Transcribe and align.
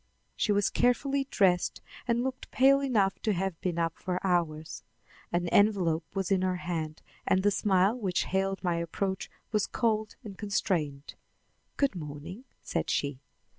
She 0.35 0.51
was 0.51 0.71
carefully 0.71 1.27
dressed 1.29 1.79
and 2.07 2.23
looked 2.23 2.49
pale 2.49 2.79
enough 2.81 3.19
to 3.21 3.33
have 3.33 3.61
been 3.61 3.77
up 3.77 3.99
for 3.99 4.19
hours. 4.25 4.81
An 5.31 5.47
envelope 5.49 6.05
was 6.15 6.31
in 6.31 6.41
her 6.41 6.55
hand, 6.55 7.03
and 7.27 7.43
the 7.43 7.51
smile 7.51 7.95
which 7.99 8.23
hailed 8.23 8.63
my 8.63 8.77
approach 8.77 9.29
was 9.51 9.67
cold 9.67 10.15
and 10.23 10.39
constrained. 10.39 11.13
"Good 11.77 11.93
morning," 11.93 12.45
said 12.63 12.89
she. 12.89 13.19